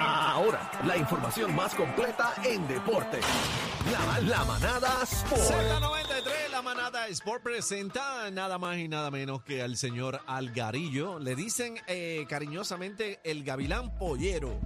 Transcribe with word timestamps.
Ahora, 0.00 0.70
la 0.84 0.96
información 0.96 1.54
más 1.54 1.74
completa 1.74 2.32
en 2.44 2.66
deporte. 2.66 3.20
La, 3.92 4.20
la 4.20 4.44
manada 4.44 5.02
Sport. 5.02 5.42
Z93, 5.42 6.50
la 6.50 6.62
manada 6.62 7.06
Sport 7.08 7.42
presenta 7.42 8.30
nada 8.30 8.56
más 8.58 8.78
y 8.78 8.88
nada 8.88 9.10
menos 9.10 9.42
que 9.42 9.62
al 9.62 9.76
señor 9.76 10.20
Algarillo. 10.26 11.18
Le 11.18 11.34
dicen 11.34 11.76
eh, 11.86 12.24
cariñosamente 12.28 13.20
el 13.24 13.44
gavilán 13.44 13.96
pollero. 13.98 14.58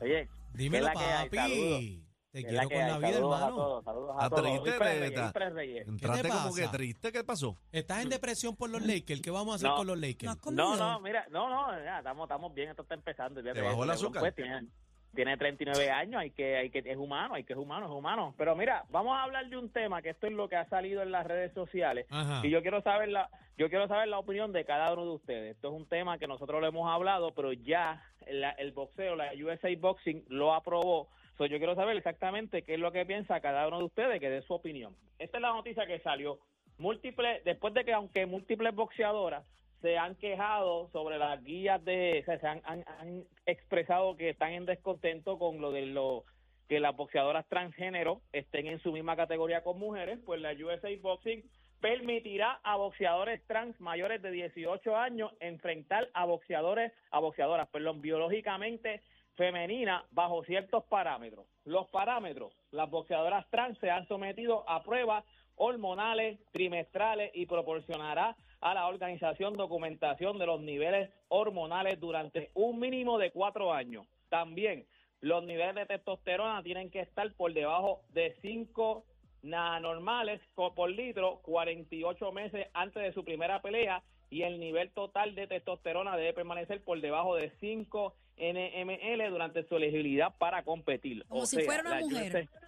Oye, 0.00 0.28
Dímelo, 0.52 0.92
papi. 0.92 2.04
Te 2.32 2.44
¿qué 2.44 2.54
es 2.54 2.60
quiero 2.68 2.68
con 2.68 2.78
la 2.78 2.98
vida, 2.98 3.12
Saludos 3.12 3.40
hermano. 3.40 3.46
A 3.46 3.50
todos, 3.56 3.84
saludos 3.84 4.10
a 4.10 4.24
Ah, 4.24 4.30
todos. 4.30 4.42
triste, 4.42 5.50
Reyes. 5.50 5.88
Entraste 5.88 6.22
te 6.22 6.28
como 6.28 6.54
que 6.54 6.68
triste. 6.68 7.12
¿Qué 7.12 7.24
pasó? 7.24 7.56
¿Estás 7.72 8.02
en 8.04 8.08
depresión 8.08 8.54
por 8.54 8.70
los 8.70 8.82
Lakers? 8.86 9.20
¿Qué 9.20 9.30
vamos 9.32 9.52
a 9.52 9.56
hacer 9.56 9.68
No. 9.68 9.76
con 9.76 9.86
los 9.88 9.96
¿No 9.96 10.06
Lakers? 10.06 10.46
No, 10.52 10.76
no, 10.76 11.00
mira, 11.00 11.26
no, 11.30 11.48
no, 11.48 11.84
ya, 11.84 11.98
estamos, 11.98 12.24
estamos 12.26 12.54
bien, 12.54 12.70
esto 12.70 12.82
está 12.82 12.94
empezando. 12.94 13.42
¿Te 13.42 13.52
de 13.52 13.60
bajó 13.60 13.82
el 13.82 13.90
azúcar? 13.90 14.20
pues, 14.20 14.34
tiene, 14.36 14.64
tiene 15.12 15.36
39 15.36 15.90
años, 15.90 16.20
hay 16.20 16.30
que, 16.30 16.56
hay 16.56 16.70
que, 16.70 16.78
es 16.86 16.96
humano, 16.96 17.34
hay 17.34 17.42
que 17.42 17.54
es 17.54 17.58
humano, 17.58 17.86
es 17.86 17.92
humano. 17.92 18.32
Pero 18.38 18.54
mira, 18.54 18.84
vamos 18.90 19.16
a 19.18 19.24
hablar 19.24 19.48
de 19.48 19.56
un 19.56 19.68
tema 19.70 20.00
que 20.00 20.10
esto 20.10 20.28
es 20.28 20.32
lo 20.32 20.48
que 20.48 20.54
ha 20.54 20.68
salido 20.68 21.02
en 21.02 21.10
las 21.10 21.26
redes 21.26 21.52
sociales. 21.52 22.06
Ajá. 22.10 22.46
Y 22.46 22.50
yo 22.50 22.62
quiero 22.62 22.80
saber 22.82 23.08
la, 23.08 23.28
yo 23.58 23.68
quiero 23.68 23.88
saber 23.88 24.06
la 24.06 24.20
opinión 24.20 24.52
de 24.52 24.64
cada 24.64 24.92
uno 24.92 25.04
de 25.04 25.10
ustedes. 25.16 25.56
Esto 25.56 25.66
es 25.68 25.74
un 25.74 25.86
tema 25.88 26.16
que 26.18 26.28
nosotros 26.28 26.60
lo 26.60 26.66
hemos 26.68 26.88
hablado, 26.88 27.34
pero 27.34 27.52
ya 27.52 28.04
la- 28.28 28.52
el 28.52 28.70
boxeo, 28.70 29.16
la 29.16 29.32
USA 29.34 29.68
Boxing 29.76 30.26
lo 30.28 30.54
aprobó. 30.54 31.08
Yo 31.48 31.58
quiero 31.58 31.74
saber 31.74 31.96
exactamente 31.96 32.62
qué 32.62 32.74
es 32.74 32.80
lo 32.80 32.92
que 32.92 33.06
piensa 33.06 33.40
cada 33.40 33.66
uno 33.68 33.78
de 33.78 33.84
ustedes, 33.84 34.20
que 34.20 34.28
dé 34.30 34.42
su 34.42 34.54
opinión. 34.54 34.94
Esta 35.18 35.38
es 35.38 35.42
la 35.42 35.52
noticia 35.52 35.86
que 35.86 35.98
salió. 36.00 36.38
Múltiples, 36.78 37.44
después 37.44 37.74
de 37.74 37.84
que 37.84 37.92
aunque 37.92 38.26
múltiples 38.26 38.74
boxeadoras 38.74 39.44
se 39.82 39.96
han 39.98 40.14
quejado 40.16 40.88
sobre 40.92 41.18
las 41.18 41.42
guías 41.42 41.82
de, 41.84 42.20
o 42.22 42.24
sea, 42.24 42.38
se 42.38 42.46
han, 42.46 42.60
han- 42.64 42.84
han 42.86 43.24
expresado 43.46 44.16
que 44.16 44.30
están 44.30 44.52
en 44.52 44.66
descontento 44.66 45.38
con 45.38 45.60
lo 45.60 45.72
de 45.72 45.86
lo 45.86 46.24
que 46.68 46.80
las 46.80 46.94
boxeadoras 46.96 47.46
transgénero 47.48 48.20
estén 48.32 48.66
en 48.66 48.78
su 48.80 48.92
misma 48.92 49.16
categoría 49.16 49.62
con 49.62 49.78
mujeres, 49.78 50.18
pues 50.24 50.40
la 50.40 50.52
USA 50.52 50.88
Boxing 51.00 51.42
permitirá 51.80 52.60
a 52.62 52.76
boxeadores 52.76 53.42
trans 53.46 53.78
mayores 53.80 54.20
de 54.22 54.30
18 54.30 54.96
años 54.96 55.32
enfrentar 55.40 56.08
a 56.12 56.26
boxeadores, 56.26 56.92
a 57.10 57.18
boxeadoras, 57.20 57.68
perdón, 57.68 58.00
biológicamente 58.02 59.00
femeninas 59.36 60.02
bajo 60.10 60.44
ciertos 60.44 60.84
parámetros. 60.84 61.46
Los 61.64 61.88
parámetros, 61.88 62.52
las 62.70 62.90
boxeadoras 62.90 63.48
trans 63.50 63.78
se 63.78 63.90
han 63.90 64.06
sometido 64.08 64.68
a 64.68 64.82
pruebas 64.82 65.24
hormonales 65.56 66.38
trimestrales 66.52 67.30
y 67.34 67.46
proporcionará 67.46 68.36
a 68.60 68.74
la 68.74 68.86
organización 68.88 69.54
documentación 69.54 70.38
de 70.38 70.46
los 70.46 70.60
niveles 70.60 71.10
hormonales 71.28 71.98
durante 72.00 72.50
un 72.54 72.78
mínimo 72.78 73.18
de 73.18 73.30
cuatro 73.30 73.72
años. 73.72 74.06
También 74.28 74.86
los 75.20 75.44
niveles 75.44 75.74
de 75.74 75.86
testosterona 75.86 76.62
tienen 76.62 76.90
que 76.90 77.00
estar 77.00 77.30
por 77.34 77.52
debajo 77.52 78.02
de 78.10 78.36
5 78.42 79.04
nanormales 79.42 80.40
co- 80.54 80.74
por 80.74 80.90
litro 80.90 81.40
48 81.42 82.32
meses 82.32 82.66
antes 82.74 83.02
de 83.02 83.12
su 83.12 83.24
primera 83.24 83.60
pelea 83.62 84.02
y 84.30 84.42
el 84.42 84.60
nivel 84.60 84.90
total 84.92 85.34
de 85.34 85.46
testosterona 85.46 86.16
debe 86.16 86.32
permanecer 86.34 86.82
por 86.84 87.00
debajo 87.00 87.36
de 87.36 87.50
5 87.60 88.14
NML 88.40 89.30
durante 89.30 89.64
su 89.64 89.76
elegibilidad 89.76 90.34
para 90.38 90.62
competir. 90.64 91.24
Como 91.26 91.42
O 91.42 91.46
si 91.46 91.56
sea, 91.56 91.64
fuera 91.64 91.82
una 91.82 92.00
mujer. 92.00 92.48
USA 92.48 92.60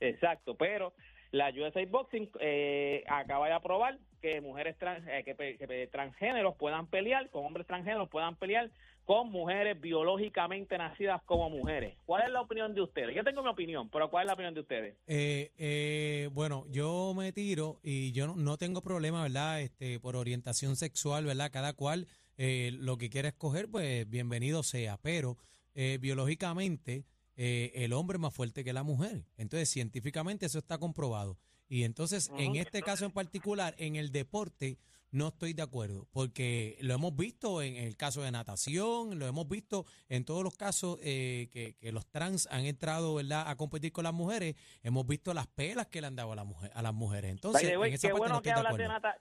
Exacto, 0.00 0.54
pero 0.56 0.94
la 1.30 1.50
USA 1.50 1.84
Boxing 1.86 2.30
eh, 2.40 3.04
acaba 3.06 3.48
de 3.48 3.54
aprobar 3.54 3.98
que 4.20 4.40
mujeres 4.40 4.76
trans, 4.78 5.06
eh, 5.08 5.22
que, 5.24 5.34
que 5.34 5.88
transgéneros 5.88 6.56
puedan 6.56 6.86
pelear, 6.86 7.30
con 7.30 7.44
hombres 7.44 7.66
transgéneros 7.66 8.08
puedan 8.08 8.36
pelear 8.36 8.70
con 9.04 9.30
mujeres 9.30 9.80
biológicamente 9.80 10.78
nacidas 10.78 11.20
como 11.24 11.50
mujeres. 11.50 11.96
¿Cuál 12.06 12.22
es 12.22 12.30
la 12.30 12.42
opinión 12.42 12.74
de 12.74 12.82
ustedes? 12.82 13.14
Yo 13.14 13.24
tengo 13.24 13.42
mi 13.42 13.48
opinión, 13.48 13.88
pero 13.90 14.08
¿cuál 14.08 14.24
es 14.24 14.26
la 14.28 14.34
opinión 14.34 14.54
de 14.54 14.60
ustedes? 14.60 14.96
Eh, 15.06 15.50
eh, 15.58 16.28
bueno, 16.32 16.64
yo 16.68 17.12
me 17.16 17.32
tiro 17.32 17.80
y 17.82 18.12
yo 18.12 18.28
no, 18.28 18.36
no 18.36 18.56
tengo 18.56 18.82
problema, 18.82 19.22
¿verdad? 19.22 19.62
Este, 19.62 19.98
por 19.98 20.14
orientación 20.14 20.76
sexual, 20.76 21.24
¿verdad? 21.24 21.50
Cada 21.50 21.72
cual 21.72 22.06
eh, 22.42 22.70
lo 22.72 22.96
que 22.96 23.10
quiera 23.10 23.28
escoger, 23.28 23.68
pues 23.68 24.08
bienvenido 24.08 24.62
sea. 24.62 24.96
Pero 24.96 25.36
eh, 25.74 25.98
biológicamente 26.00 27.04
eh, 27.36 27.70
el 27.74 27.92
hombre 27.92 28.16
es 28.16 28.20
más 28.20 28.32
fuerte 28.32 28.64
que 28.64 28.72
la 28.72 28.82
mujer. 28.82 29.26
Entonces, 29.36 29.68
científicamente 29.68 30.46
eso 30.46 30.58
está 30.58 30.78
comprobado. 30.78 31.36
Y 31.68 31.84
entonces, 31.84 32.30
en 32.38 32.56
este 32.56 32.80
caso 32.80 33.04
en 33.04 33.12
particular, 33.12 33.74
en 33.76 33.96
el 33.96 34.10
deporte, 34.10 34.78
no 35.12 35.28
estoy 35.28 35.52
de 35.52 35.62
acuerdo, 35.62 36.08
porque 36.12 36.78
lo 36.80 36.94
hemos 36.94 37.14
visto 37.14 37.60
en 37.62 37.76
el 37.76 37.96
caso 37.96 38.22
de 38.22 38.30
natación, 38.30 39.18
lo 39.18 39.26
hemos 39.26 39.46
visto 39.48 39.84
en 40.08 40.24
todos 40.24 40.42
los 40.42 40.56
casos 40.56 40.98
eh, 41.02 41.48
que, 41.52 41.74
que 41.74 41.92
los 41.92 42.06
trans 42.06 42.48
han 42.50 42.64
entrado 42.64 43.14
¿verdad? 43.16 43.48
a 43.48 43.56
competir 43.56 43.92
con 43.92 44.04
las 44.04 44.14
mujeres, 44.14 44.54
hemos 44.82 45.06
visto 45.06 45.34
las 45.34 45.46
pelas 45.48 45.88
que 45.88 46.00
le 46.00 46.06
han 46.06 46.16
dado 46.16 46.32
a, 46.32 46.36
la 46.36 46.44
mujer, 46.44 46.70
a 46.74 46.80
las 46.80 46.94
mujeres. 46.94 47.30
Entonces, 47.32 47.62
en 47.88 47.94
esa 47.94 48.08
qué 48.08 48.12
parte 48.12 48.12
no 48.12 48.18
bueno 48.18 48.34
estoy 48.36 48.42
que 48.44 48.50
hablas 48.52 48.72
de 48.76 48.88
nata- 48.88 49.20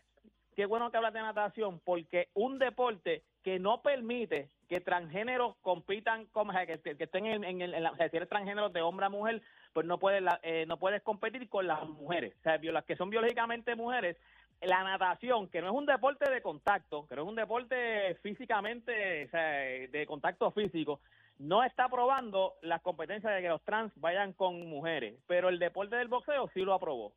qué 0.59 0.65
bueno 0.65 0.91
que 0.91 0.97
hablas 0.97 1.13
de 1.13 1.21
natación, 1.21 1.79
porque 1.85 2.27
un 2.33 2.59
deporte 2.59 3.23
que 3.43 3.59
no 3.59 3.81
permite 3.81 4.49
que 4.67 4.81
transgéneros 4.81 5.55
compitan, 5.61 6.25
como, 6.33 6.51
que, 6.51 6.73
estén 6.83 7.27
en, 7.27 7.45
en 7.45 7.61
en 7.61 7.81
la, 7.81 7.93
si 8.11 8.27
transgénero 8.27 8.67
de 8.67 8.81
hombre 8.81 9.05
a 9.05 9.09
mujer, 9.09 9.41
pues 9.71 9.85
no 9.85 9.99
puedes, 9.99 10.21
la- 10.21 10.41
eh, 10.43 10.65
no 10.67 10.75
puedes 10.77 11.01
competir 11.01 11.47
con 11.47 11.65
las 11.65 11.87
mujeres, 11.87 12.35
o 12.39 12.41
sea, 12.43 12.57
las 12.61 12.83
que 12.83 12.97
son 12.97 13.09
biológicamente 13.09 13.73
mujeres. 13.77 14.17
La 14.59 14.83
natación, 14.83 15.47
que 15.47 15.61
no 15.61 15.67
es 15.67 15.73
un 15.73 15.85
deporte 15.85 16.29
de 16.29 16.41
contacto, 16.41 17.07
que 17.07 17.15
no 17.15 17.21
es 17.21 17.27
un 17.29 17.35
deporte 17.35 18.15
físicamente, 18.15 19.27
o 19.27 19.29
sea, 19.29 19.51
de 19.87 20.05
contacto 20.05 20.51
físico, 20.51 20.99
no 21.37 21.63
está 21.63 21.85
aprobando 21.85 22.55
las 22.63 22.81
competencias 22.81 23.33
de 23.33 23.41
que 23.41 23.47
los 23.47 23.61
trans 23.63 23.93
vayan 23.95 24.33
con 24.33 24.67
mujeres, 24.67 25.15
pero 25.25 25.47
el 25.47 25.57
deporte 25.57 25.95
del 25.95 26.09
boxeo 26.09 26.49
sí 26.53 26.59
lo 26.59 26.73
aprobó. 26.73 27.13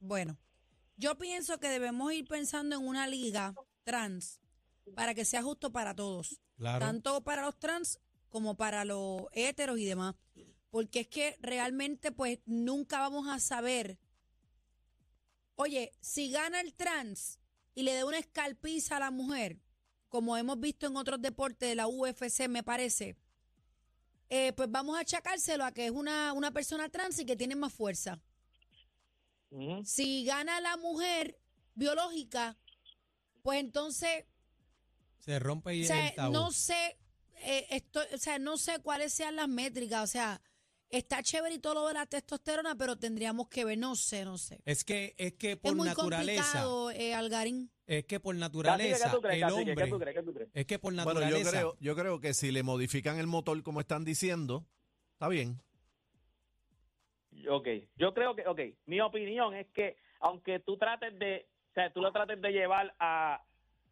Bueno, 0.00 0.36
yo 0.98 1.16
pienso 1.16 1.58
que 1.58 1.68
debemos 1.68 2.12
ir 2.12 2.26
pensando 2.28 2.76
en 2.76 2.86
una 2.86 3.06
liga 3.06 3.54
trans 3.84 4.40
para 4.94 5.14
que 5.14 5.24
sea 5.24 5.42
justo 5.42 5.72
para 5.72 5.94
todos, 5.94 6.40
Claro. 6.56 6.84
tanto 6.84 7.22
para 7.22 7.42
los 7.42 7.58
trans 7.58 7.98
como 8.28 8.56
para 8.56 8.84
los 8.84 9.22
héteros 9.32 9.78
y 9.78 9.84
demás, 9.86 10.14
porque 10.70 11.00
es 11.00 11.08
que 11.08 11.36
realmente 11.40 12.12
pues 12.12 12.40
nunca 12.44 12.98
vamos 13.00 13.26
a 13.28 13.38
saber. 13.38 13.98
Oye, 15.54 15.92
si 16.00 16.30
gana 16.30 16.60
el 16.60 16.74
trans 16.74 17.38
y 17.74 17.82
le 17.82 17.94
da 17.94 18.04
una 18.04 18.18
escalpiza 18.18 18.96
a 18.96 19.00
la 19.00 19.10
mujer, 19.10 19.60
como 20.08 20.36
hemos 20.36 20.58
visto 20.60 20.86
en 20.86 20.96
otros 20.96 21.20
deportes 21.20 21.68
de 21.68 21.74
la 21.74 21.86
UFC, 21.86 22.48
me 22.48 22.62
parece, 22.62 23.16
eh, 24.30 24.52
pues 24.54 24.70
vamos 24.70 24.96
a 24.96 25.00
achacárselo 25.00 25.64
a 25.64 25.72
que 25.72 25.86
es 25.86 25.90
una, 25.90 26.32
una 26.32 26.50
persona 26.50 26.88
trans 26.88 27.18
y 27.18 27.24
que 27.24 27.36
tiene 27.36 27.56
más 27.56 27.72
fuerza. 27.72 28.20
Si 29.84 30.24
gana 30.24 30.60
la 30.60 30.76
mujer 30.76 31.38
biológica, 31.74 32.56
pues 33.42 33.60
entonces, 33.60 34.24
Se 35.18 35.38
rompe 35.38 35.74
y 35.74 35.84
o 35.84 35.86
sea, 35.86 36.08
el 36.08 36.14
tabú. 36.14 36.32
no 36.32 36.50
sé, 36.52 36.98
eh, 37.44 37.66
esto, 37.70 38.00
o 38.14 38.18
sea, 38.18 38.38
no 38.38 38.56
sé 38.56 38.78
cuáles 38.80 39.12
sean 39.12 39.36
las 39.36 39.48
métricas, 39.48 40.04
o 40.04 40.06
sea, 40.06 40.40
está 40.90 41.22
chévere 41.22 41.54
y 41.56 41.58
todo 41.58 41.74
lo 41.74 41.88
de 41.88 41.94
la 41.94 42.06
testosterona, 42.06 42.74
pero 42.74 42.96
tendríamos 42.98 43.48
que 43.48 43.64
ver, 43.64 43.78
no 43.78 43.96
sé, 43.96 44.24
no 44.24 44.38
sé. 44.38 44.60
Es 44.64 44.84
que, 44.84 45.14
es 45.18 45.34
que 45.34 45.52
Es 45.52 45.58
por 45.58 45.76
muy 45.76 45.88
naturaleza, 45.88 46.42
complicado, 46.42 46.90
eh, 46.90 47.14
Algarín. 47.14 47.70
es 47.86 48.04
que 48.04 48.20
por 48.20 48.34
naturaleza, 48.34 49.06
¿qué 49.10 49.16
tú 49.16 49.22
crees, 49.22 49.42
el 49.42 49.50
hombre, 49.50 49.88
tú 49.88 49.98
crees? 49.98 50.16
¿Qué 50.16 50.22
tú 50.22 50.32
crees? 50.34 50.50
es 50.54 50.66
que 50.66 50.78
por 50.78 50.92
Bueno, 50.94 51.04
naturaleza, 51.12 51.44
yo 51.44 51.50
creo, 51.50 51.76
yo 51.80 51.96
creo 51.96 52.20
que 52.20 52.34
si 52.34 52.50
le 52.50 52.62
modifican 52.62 53.18
el 53.18 53.26
motor 53.26 53.62
como 53.62 53.80
están 53.80 54.04
diciendo, 54.04 54.66
está 55.14 55.28
bien. 55.28 55.62
Ok, 57.48 57.68
yo 57.96 58.12
creo 58.14 58.34
que, 58.36 58.46
ok, 58.46 58.60
mi 58.86 59.00
opinión 59.00 59.54
es 59.54 59.66
que 59.68 59.96
aunque 60.20 60.58
tú 60.60 60.76
trates 60.76 61.18
de, 61.18 61.46
o 61.70 61.74
sea, 61.74 61.92
tú 61.92 62.00
lo 62.02 62.12
trates 62.12 62.40
de 62.40 62.50
llevar 62.52 62.94
a, 62.98 63.40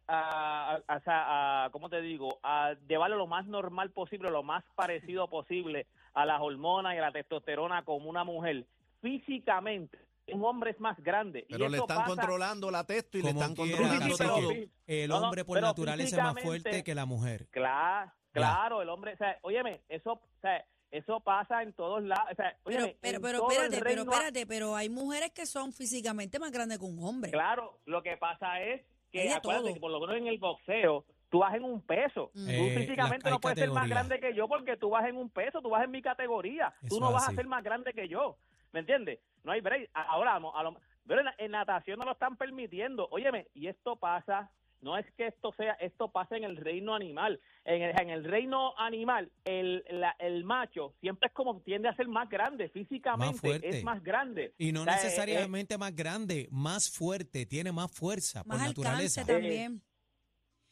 a, 0.07 0.75
a, 0.87 0.97
o 0.97 0.99
sea, 1.01 1.65
a, 1.65 1.69
¿cómo 1.71 1.89
te 1.89 2.01
digo? 2.01 2.39
A 2.43 2.73
llevarlo 2.87 3.17
lo 3.17 3.27
más 3.27 3.45
normal 3.47 3.91
posible, 3.91 4.29
lo 4.29 4.43
más 4.43 4.63
parecido 4.75 5.27
posible 5.29 5.87
a 6.13 6.25
las 6.25 6.41
hormonas 6.41 6.95
y 6.95 6.97
a 6.97 7.01
la 7.01 7.11
testosterona 7.11 7.83
como 7.83 8.09
una 8.09 8.23
mujer, 8.23 8.65
físicamente, 9.01 9.97
un 10.33 10.43
hombre 10.43 10.71
es 10.71 10.79
más 10.79 10.97
grande. 11.01 11.45
y 11.47 11.53
Pero 11.53 11.69
le 11.69 11.77
están 11.77 11.97
pasa- 11.99 12.07
controlando 12.09 12.69
la 12.71 12.83
testo 12.85 13.17
y 13.17 13.21
le 13.21 13.29
están 13.29 13.55
quiera, 13.55 13.77
controlando 13.77 14.17
todo. 14.17 14.51
el 14.87 15.11
hombre 15.11 15.45
por 15.45 15.61
naturaleza 15.61 16.17
es 16.17 16.23
más 16.23 16.41
fuerte 16.43 16.83
que 16.83 16.93
la 16.95 17.05
mujer. 17.05 17.47
Claro, 17.51 18.11
claro, 18.31 18.81
el 18.81 18.89
hombre, 18.89 19.13
o 19.13 19.17
sea, 19.17 19.37
óyeme, 19.41 19.81
eso, 19.89 20.13
o 20.13 20.21
sea, 20.41 20.63
eso 20.91 21.19
pasa 21.19 21.63
en 21.63 21.73
todos 21.73 22.01
lados, 22.03 22.25
o 22.31 22.35
sea, 22.35 22.55
Pero, 22.63 22.77
óyeme, 22.83 22.97
pero, 23.01 23.21
pero 23.21 23.37
el 23.49 23.51
espérate, 23.51 23.83
pero 23.83 24.01
espérate, 24.03 24.47
pero 24.47 24.75
hay 24.75 24.89
mujeres 24.89 25.31
que 25.31 25.45
son 25.45 25.73
físicamente 25.73 26.39
más 26.39 26.51
grandes 26.51 26.79
que 26.79 26.85
un 26.85 27.03
hombre. 27.03 27.31
Claro, 27.31 27.79
lo 27.85 28.01
que 28.03 28.15
pasa 28.17 28.61
es 28.61 28.81
que 29.11 29.31
acuérdate 29.31 29.65
todo. 29.65 29.73
que 29.73 29.79
por 29.79 29.91
lo 29.91 29.99
menos 29.99 30.15
en 30.17 30.27
el 30.27 30.37
boxeo 30.37 31.05
tú 31.29 31.39
vas 31.39 31.53
en 31.55 31.63
un 31.65 31.81
peso. 31.81 32.31
Mm. 32.33 32.45
Tú 32.45 32.51
Eh, 32.51 32.75
físicamente 32.77 33.29
no 33.29 33.39
puedes 33.39 33.59
ser 33.59 33.69
más 33.71 33.89
grande 33.89 34.19
que 34.19 34.33
yo 34.33 34.47
porque 34.47 34.77
tú 34.77 34.89
vas 34.89 35.05
en 35.07 35.17
un 35.17 35.29
peso, 35.29 35.61
tú 35.61 35.69
vas 35.69 35.83
en 35.83 35.91
mi 35.91 36.01
categoría. 36.01 36.73
Eso 36.81 36.95
tú 36.95 37.01
no 37.01 37.11
vas 37.11 37.23
así. 37.23 37.33
a 37.33 37.35
ser 37.35 37.47
más 37.47 37.63
grande 37.63 37.93
que 37.93 38.07
yo. 38.07 38.37
¿Me 38.71 38.79
entiendes? 38.81 39.19
No 39.43 39.51
hay 39.51 39.61
break. 39.61 39.89
Ahora, 39.93 40.35
a 40.35 40.39
lo- 40.63 40.79
pero 41.05 41.19
en, 41.21 41.25
la- 41.25 41.35
en 41.37 41.51
natación 41.51 41.99
no 41.99 42.05
lo 42.05 42.11
están 42.13 42.37
permitiendo. 42.37 43.07
Óyeme, 43.11 43.47
y 43.53 43.67
esto 43.67 43.95
pasa 43.97 44.51
no 44.81 44.97
es 44.97 45.05
que 45.17 45.27
esto 45.27 45.51
sea, 45.53 45.73
esto 45.73 46.09
pase 46.11 46.37
en 46.37 46.43
el 46.43 46.55
reino 46.57 46.93
animal. 46.93 47.39
En 47.65 47.81
el, 47.81 47.99
en 47.99 48.09
el 48.09 48.23
reino 48.23 48.77
animal, 48.77 49.31
el, 49.45 49.83
la- 49.89 50.15
el 50.19 50.43
macho 50.43 50.93
siempre 51.01 51.27
es 51.27 51.33
como 51.33 51.59
tiende 51.61 51.89
a 51.89 51.95
ser 51.95 52.07
más 52.07 52.29
grande 52.29 52.69
físicamente, 52.69 53.39
fuerte. 53.39 53.69
es 53.69 53.83
más 53.83 54.03
grande. 54.03 54.53
Y 54.57 54.71
no 54.71 54.81
O 54.81 54.83
sea, 54.83 54.93
eh, 54.93 55.03
necesariamente 55.03 55.77
más 55.77 55.95
grande, 55.95 56.47
más 56.51 56.89
fuerte, 56.89 57.45
tiene 57.45 57.71
más 57.71 57.91
fuerza 57.91 58.43
por 58.43 58.55
Más 58.57 58.67
naturaleza. 58.67 59.21
alcance 59.21 59.33
también. 59.41 59.81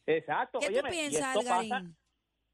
eh, 0.07 0.17
exacto. 0.17 0.59
¿Qué 0.59 0.67
tú 0.67 0.73
óyeme, 0.73 0.89
y 0.89 0.91
piensas, 0.91 1.35
esto 1.35 1.49
pasa- 1.49 1.83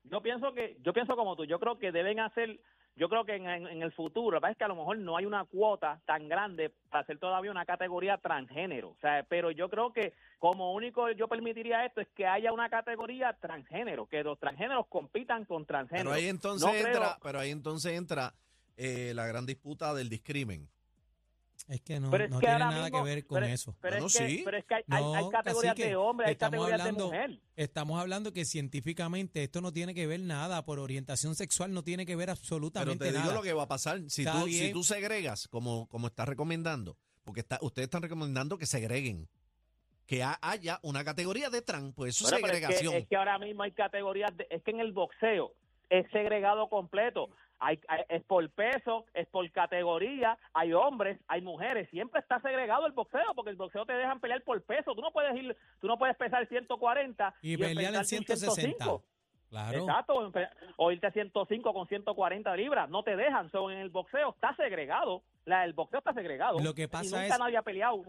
yo 0.04 0.22
pienso 0.22 0.54
que 0.54 0.78
yo 0.82 0.94
pienso 0.94 1.16
como 1.16 1.36
tú 1.36 1.46
yo 1.46 1.60
creo 1.60 1.78
que 1.78 1.92
deben 1.92 2.20
hacer 2.20 2.60
yo 2.96 3.08
creo 3.10 3.24
que 3.26 3.36
en, 3.36 3.48
en- 3.48 3.82
el 3.82 3.92
futuro 3.94 4.40
pasa 4.42 4.52
es 4.52 4.58
que 4.58 4.64
a 4.64 4.68
lo 4.68 4.76
mejor 4.76 4.98
no 4.98 5.16
hay 5.18 5.26
una 5.26 5.46
cuota 5.46 6.02
tan 6.06 6.28
grande 6.28 6.72
para 6.90 7.04
hacer 7.04 7.18
todavía 7.20 7.50
una 7.52 7.66
categoría 7.66 8.18
transgénero 8.18 8.90
o 8.90 8.98
sea 9.02 9.26
pero 9.30 9.50
yo 9.52 9.70
creo 9.70 9.94
que 9.94 10.14
como 10.40 10.74
único 10.74 11.10
yo 11.12 11.28
permitiría 11.28 11.86
esto 11.86 12.02
es 12.02 12.08
que 12.10 12.28
haya 12.28 12.52
una 12.52 12.70
categoría 12.70 13.34
transgénero 13.40 14.08
que 14.08 14.24
los 14.24 14.38
transgéneros 14.40 14.88
compitan 14.88 15.46
con 15.46 15.66
transgéneros 15.66 16.12
Pero 16.14 16.16
ahí 16.24 16.28
entonces 16.30 16.66
No 16.68 16.74
creo- 16.74 16.88
entra, 16.88 17.18
pero 17.24 17.40
ahí 17.40 17.52
entonces 17.52 17.94
entra 17.94 18.34
eh, 18.78 19.14
la 19.14 19.28
gran 19.28 19.46
disputa 19.46 19.94
del 19.94 20.10
discrimen. 20.10 20.68
Es 21.68 21.80
que 21.82 22.00
no, 22.00 22.10
Pero 22.12 22.26
es 22.26 22.30
no 22.32 22.40
que 22.40 22.46
tiene 22.48 22.60
nada 22.60 22.82
mismo- 22.84 22.98
que 22.98 23.10
ver 23.10 23.26
con 23.26 23.40
pero- 23.42 23.54
eso. 23.54 23.76
pero, 23.80 23.94
Bueno, 23.96 24.08
es 24.08 24.18
que, 24.18 24.28
sí. 24.28 24.42
pero 24.44 24.58
es 24.58 24.66
que 24.66 24.74
hay, 24.76 24.84
No, 24.88 25.14
hay 25.16 25.30
categorías 25.30 25.76
de 25.76 25.96
hombre 25.96 26.26
hay 26.28 26.32
estamos 26.34 26.52
categorías 26.52 26.80
hablando- 26.82 27.04
de 27.12 27.18
mujer 27.28 27.40
Estamos 27.56 28.02
hablando 28.02 28.34
que 28.34 28.46
científicamente 28.46 29.44
esto 29.44 29.62
no 29.62 29.72
tiene 29.72 29.94
que 29.94 30.08
ver 30.08 30.20
nada, 30.22 30.66
por 30.66 30.80
orientación 30.80 31.36
sexual 31.36 31.72
no 31.74 31.84
tiene 31.84 32.06
que 32.06 32.16
ver 32.16 32.26
Pero 32.26 32.32
absolutamente 32.34 33.06
te 33.06 33.12
digo 33.12 33.24
nada. 33.26 33.36
lo 33.36 33.42
que 33.44 33.54
va 33.54 33.64
a 33.64 33.68
pasar. 33.68 34.02
Si 34.08 34.26
tú, 34.26 34.48
si 34.48 34.72
tú 34.74 34.84
segregas, 34.84 35.48
como, 35.48 35.88
como 35.88 36.08
estás 36.08 36.28
recomendando, 36.28 36.98
porque 37.24 37.42
está, 37.42 37.60
ustedes 37.62 37.86
están 37.86 38.02
recomendando 38.02 38.58
que 38.58 38.66
segreguen, 38.66 39.30
que 40.08 40.24
ha- 40.24 40.40
haya 40.42 40.80
una 40.82 41.04
categoría 41.06 41.50
de 41.50 41.62
trans, 41.62 41.94
pues 41.96 42.16
eso 42.16 42.26
es 42.26 42.32
pero 42.34 42.48
segregación. 42.48 42.96
Es 42.96 43.08
que, 43.08 43.16
ahora 43.16 43.38
mismo 43.40 43.64
hay 43.64 43.72
categorías, 43.72 44.36
de- 44.36 44.48
es 44.50 44.62
que 44.64 44.72
en 44.72 44.80
el 44.82 44.92
boxeo 44.92 45.54
es 45.90 46.06
segregado 46.12 46.68
completo. 46.70 47.30
Hay, 47.64 47.80
hay- 47.88 48.04
es 48.10 48.24
por 48.24 48.50
peso, 48.50 49.06
es 49.14 49.28
por 49.28 49.50
categoría, 49.52 50.38
hay 50.54 50.74
hombres, 50.74 51.20
hay 51.28 51.42
mujeres, 51.42 51.88
siempre 51.92 52.20
está 52.20 52.42
segregado 52.42 52.88
el 52.88 52.92
boxeo, 52.94 53.36
porque 53.36 53.52
el 53.52 53.56
boxeo 53.56 53.86
te 53.86 53.94
dejan 53.94 54.20
pelear 54.20 54.42
por 54.42 54.60
peso, 54.64 54.96
tú 54.96 55.02
no 55.02 55.12
puedes 55.12 55.36
ir, 55.36 55.56
tú 55.80 55.86
no 55.88 55.98
puedes 56.00 56.18
pesar 56.18 56.48
140 56.48 57.36
y 57.44 57.56
pelear 57.58 57.94
en 57.94 58.00
enfrentarte 58.00 58.16
un 58.16 58.26
160. 58.26 58.84
105. 58.86 59.04
Claro. 59.50 59.80
Exacto, 59.80 60.32
o 60.78 60.92
irte 60.94 61.08
a 61.08 61.12
105 61.12 61.74
con 61.74 61.86
140 61.88 62.56
libras, 62.56 62.90
no 62.90 63.04
te 63.04 63.16
dejan, 63.18 63.52
so, 63.52 63.70
en 63.70 63.80
el 63.80 63.90
boxeo 63.90 64.30
está 64.32 64.56
segregado, 64.56 65.24
la, 65.46 65.66
el 65.66 65.74
boxeo 65.74 66.00
está 66.00 66.14
segregado. 66.14 66.60
Lo 66.62 66.74
que 66.74 66.84
y 66.84 66.88
pasa 66.88 67.22
nunca 67.22 67.34
es- 67.36 67.40
nadie 67.40 67.58
ha 67.58 67.62
peleado. 67.62 68.02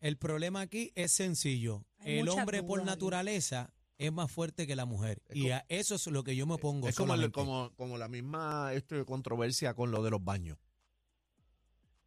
El 0.00 0.16
problema 0.16 0.60
aquí 0.60 0.90
es 0.96 1.12
sencillo. 1.12 1.82
Hay 2.00 2.18
el 2.18 2.28
hombre 2.28 2.62
por 2.62 2.84
naturaleza 2.84 3.70
es 3.98 4.12
más 4.12 4.30
fuerte 4.30 4.66
que 4.66 4.76
la 4.76 4.86
mujer. 4.86 5.22
Es 5.28 5.36
y 5.36 5.42
como- 5.42 5.54
a 5.54 5.64
eso 5.68 5.94
es 5.96 6.06
lo 6.06 6.22
que 6.24 6.34
yo 6.36 6.46
me 6.46 6.54
opongo. 6.54 6.88
es 6.88 6.96
como, 6.96 7.14
el- 7.14 7.30
como, 7.32 7.72
como 7.76 7.98
la 7.98 8.08
misma 8.08 8.72
este, 8.72 9.04
controversia 9.04 9.74
con 9.74 9.90
lo 9.90 10.02
de 10.02 10.10
los 10.10 10.24
baños. 10.24 10.56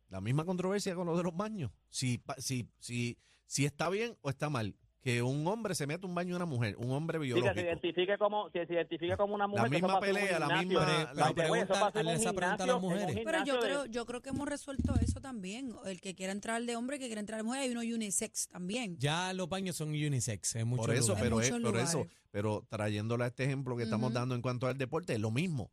La 0.09 0.19
misma 0.21 0.45
controversia 0.45 0.95
con 0.95 1.07
lo 1.07 1.15
de 1.17 1.23
los 1.23 1.35
baños. 1.35 1.71
Si, 1.89 2.21
si, 2.37 2.67
si, 2.79 3.17
si 3.45 3.65
está 3.65 3.89
bien 3.89 4.17
o 4.21 4.29
está 4.29 4.49
mal 4.49 4.75
que 5.01 5.21
un 5.23 5.47
hombre 5.47 5.73
se 5.73 5.87
meta 5.87 6.05
un 6.05 6.13
baño 6.13 6.29
de 6.29 6.35
una 6.35 6.45
mujer, 6.45 6.75
un 6.77 6.91
hombre 6.91 7.17
Sí, 7.17 7.21
que 7.21 7.33
biológico. 7.33 7.53
se 7.55 7.61
identifique 7.61 8.17
como, 8.19 8.49
que 8.51 8.67
se 8.67 8.73
identifique 8.73 9.17
como 9.17 9.33
una 9.33 9.47
mujer. 9.47 9.65
eso 9.65 9.73
misma 9.73 9.99
pelea, 9.99 10.37
la 10.39 10.47
misma- 10.61 10.85
Pero- 10.85 11.13
la- 11.15 11.33
pero 11.33 11.33
pregunta- 11.33 11.73
pasa 11.73 11.99
en 12.01 12.05
un 12.05 12.11
hazle 12.13 12.21
esa 12.23 12.33
pregunta 12.33 12.63
a 12.63 12.67
las 12.67 12.81
mujeres. 12.81 13.19
Pero 13.25 13.43
yo 13.45 13.59
creo, 13.59 13.85
yo 13.87 14.05
creo 14.05 14.21
que 14.21 14.29
hemos 14.29 14.47
resuelto 14.47 14.93
eso 15.01 15.19
también. 15.19 15.73
El 15.85 15.99
que 16.01 16.13
quiera 16.13 16.31
entrar 16.31 16.61
de 16.61 16.75
hombre, 16.75 16.97
el 16.97 17.01
que 17.01 17.07
quiera 17.07 17.19
entrar 17.21 17.39
de 17.39 17.43
mujer, 17.43 17.61
hay 17.61 17.71
uno 17.71 17.81
unisex 17.81 18.47
también. 18.49 18.95
Ya 18.99 19.33
los 19.33 19.49
baños 19.49 19.75
son 19.75 19.89
unisex 19.89 20.55
en 20.57 20.67
muchos 20.67 20.85
Por 20.85 20.93
eso, 20.95 21.07
lugares. 21.15 21.23
pero 21.23 21.41
es, 21.41 21.49
por 21.63 21.77
eso, 21.77 22.07
pero 22.29 22.65
trayéndole 22.69 23.23
a 23.23 23.27
este 23.27 23.43
ejemplo 23.45 23.75
que 23.75 23.83
estamos 23.83 24.13
dando 24.13 24.35
en 24.35 24.41
cuanto 24.43 24.67
al 24.67 24.77
deporte, 24.77 25.13
es 25.13 25.19
lo 25.19 25.31
mismo. 25.31 25.71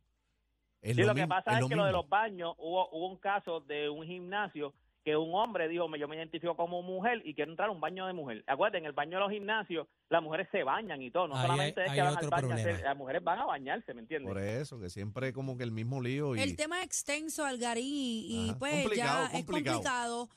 Es 0.81 0.95
Sí, 0.95 1.03
lo, 1.03 1.09
que 1.13 1.21
mismo, 1.21 1.29
pasa 1.35 1.51
es, 1.59 1.65
que 1.67 1.75
lo 1.75 1.83
de 1.83 1.89
mismo. 1.91 2.01
los 2.01 2.09
baños, 2.09 2.55
hubo, 2.57 2.89
hubo 2.91 3.09
un 3.11 3.17
caso 3.17 3.59
de 3.59 3.89
un 3.89 4.05
gimnasio 4.07 4.73
que 5.03 5.15
un 5.15 5.33
hombre 5.33 5.67
dijo, 5.67 5.87
"Me- 5.87 5.97
yo 5.97 6.07
me 6.07 6.15
identifico 6.17 6.55
como 6.55 6.81
mujer 6.81 7.21
y 7.25 7.33
quiero 7.33 7.51
entrar 7.51 7.69
a 7.69 7.71
un 7.71 7.79
baño 7.79 8.05
de 8.05 8.13
mujer. 8.13 8.43
Acuérdate, 8.47 8.79
en 8.79 8.85
el 8.85 8.91
baño 8.91 9.17
de 9.17 9.23
los 9.23 9.31
gimnasios 9.31 9.87
las 10.09 10.21
mujeres 10.21 10.47
se 10.51 10.63
bañan 10.63 11.01
y 11.01 11.09
todo, 11.11 11.27
no 11.29 11.35
Ahí 11.35 11.41
solamente 11.43 11.81
hay- 11.81 11.87
es 11.87 11.93
que 11.93 12.01
van 12.01 12.17
al 12.17 12.29
baño, 12.29 12.55
las 12.83 12.97
mujeres 12.97 13.23
van 13.23 13.39
a 13.39 13.45
bañarse, 13.45 13.93
¿me 13.93 14.01
entiendes? 14.01 14.27
Por 14.27 14.41
eso, 14.41 14.79
que 14.79 14.89
siempre 14.89 15.31
como 15.33 15.57
que 15.57 15.63
el 15.63 15.71
mismo 15.71 16.01
lío 16.01 16.35
y 16.35 16.41
El 16.41 16.55
tema 16.55 16.79
es 16.79 16.85
extenso, 16.85 17.45
Algarín, 17.45 17.85
y, 17.85 18.49
y, 18.49 18.53
pues 18.55 18.81
Complicado, 18.83 19.29
ya 19.31 19.37
es 19.39 19.45
complicado. 19.45 20.29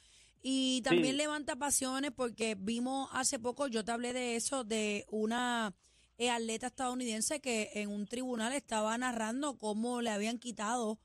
Y 0.43 0.83
también 0.83 1.13
Sí. 1.13 1.19
levanta 1.19 1.57
pasiones 1.57 2.11
porque 2.11 2.57
vimos 2.59 3.09
hace 3.13 3.39
poco, 3.39 3.69
yo 3.69 3.85
te 3.85 3.93
hablé 3.93 4.13
de 4.13 4.37
eso, 4.37 4.65
de 4.65 5.05
una 5.11 5.73
eh, 6.19 6.31
atleta 6.31 6.67
estadounidense 6.69 7.41
que 7.41 7.71
en 7.75 7.89
un 7.91 8.07
tribunal 8.07 8.53
estaba 8.53 8.97
narrando 8.99 9.57
cómo 9.59 10.03
le 10.03 10.11
habían 10.11 10.39
quitado 10.39 10.99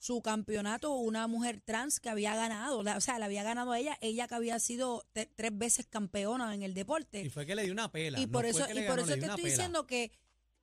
su 0.00 0.22
campeonato 0.22 0.92
una 0.94 1.26
mujer 1.26 1.60
trans 1.60 2.00
que 2.00 2.08
había 2.08 2.34
ganado, 2.34 2.82
la- 2.82 2.96
o 2.96 3.00
sea, 3.02 3.18
le 3.18 3.26
había 3.26 3.42
ganado 3.42 3.70
a 3.72 3.78
ella, 3.78 3.98
ella 4.00 4.26
que 4.26 4.34
había 4.34 4.58
sido 4.58 5.06
te- 5.12 5.26
tres 5.26 5.56
veces 5.56 5.86
campeona 5.86 6.54
en 6.54 6.62
el 6.62 6.72
deporte. 6.72 7.20
Y 7.20 7.28
fue 7.28 7.44
que 7.44 7.54
le 7.54 7.64
dio 7.64 7.72
una 7.72 7.92
pela. 7.92 8.18
Y 8.18 8.24
no 8.26 8.32
por 8.32 8.46
eso, 8.46 8.60
y 8.60 8.82
por 8.88 8.98
eso 8.98 9.08
te 9.08 9.14
estoy 9.20 9.36
pela. 9.36 9.48
diciendo 9.48 9.86
que 9.86 10.10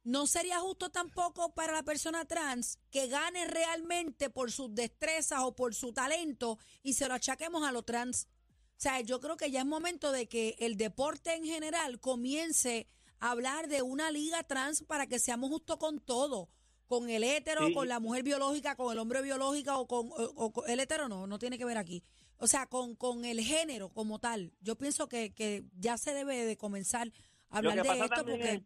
no 0.03 0.25
sería 0.25 0.57
justo 0.59 0.89
tampoco 0.89 1.53
para 1.53 1.71
la 1.71 1.83
persona 1.83 2.25
trans 2.25 2.79
que 2.89 3.07
gane 3.07 3.45
realmente 3.45 4.31
por 4.31 4.51
sus 4.51 4.73
destrezas 4.73 5.41
o 5.43 5.55
por 5.55 5.75
su 5.75 5.93
talento 5.93 6.57
y 6.81 6.93
se 6.93 7.07
lo 7.07 7.13
achaquemos 7.13 7.63
a 7.63 7.71
lo 7.71 7.83
trans. 7.83 8.27
O 8.71 8.79
sea, 8.79 9.01
yo 9.01 9.19
creo 9.19 9.37
que 9.37 9.51
ya 9.51 9.59
es 9.59 9.65
momento 9.67 10.11
de 10.11 10.27
que 10.27 10.55
el 10.59 10.77
deporte 10.77 11.35
en 11.35 11.43
general 11.45 11.99
comience 11.99 12.87
a 13.19 13.31
hablar 13.31 13.67
de 13.67 13.83
una 13.83 14.09
liga 14.09 14.41
trans 14.43 14.81
para 14.83 15.05
que 15.07 15.19
seamos 15.19 15.49
justos 15.51 15.77
con 15.77 15.99
todo. 15.99 16.49
Con 16.87 17.09
el 17.09 17.23
hétero, 17.23 17.67
Sí. 17.67 17.73
con 17.73 17.87
la 17.87 17.99
mujer 17.99 18.23
biológica, 18.23 18.75
con 18.75 18.91
el 18.93 18.99
hombre 18.99 19.21
biológico 19.21 19.77
o 19.77 19.87
con, 19.87 20.07
o- 20.11 20.33
o 20.35 20.51
con- 20.53 20.69
el 20.69 20.79
hétero 20.79 21.07
no, 21.09 21.27
no 21.27 21.37
tiene 21.37 21.57
que 21.57 21.65
ver 21.65 21.77
aquí. 21.77 22.03
O 22.39 22.47
sea, 22.47 22.65
con, 22.67 22.95
con 22.95 23.25
el 23.25 23.41
género 23.41 23.89
como 23.89 24.19
tal. 24.19 24.51
Yo 24.61 24.75
pienso 24.75 25.07
que, 25.09 25.33
que 25.33 25.63
ya 25.79 25.97
se 25.97 26.13
debe 26.13 26.35
de 26.45 26.55
comenzar 26.57 27.07
a 27.49 27.57
hablar 27.57 27.81
de 27.81 27.89
esto 27.89 28.25
porque... 28.25 28.51
es- 28.53 28.61